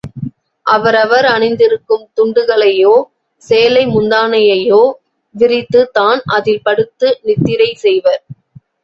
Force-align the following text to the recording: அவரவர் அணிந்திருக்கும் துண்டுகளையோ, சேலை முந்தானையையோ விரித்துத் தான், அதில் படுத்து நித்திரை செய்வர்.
அவரவர் 0.65 1.25
அணிந்திருக்கும் 1.25 2.05
துண்டுகளையோ, 2.17 2.93
சேலை 3.47 3.83
முந்தானையையோ 3.87 4.81
விரித்துத் 5.35 5.93
தான், 5.93 6.21
அதில் 6.37 6.63
படுத்து 6.63 7.09
நித்திரை 7.23 7.69
செய்வர். 7.85 8.21